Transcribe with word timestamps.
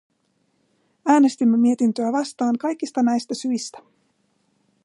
Äänestimme 1.07 1.57
mietintöä 1.57 2.11
vastaan 2.11 2.57
kaikista 2.57 3.03
näistä 3.03 3.33
syistä. 3.35 3.77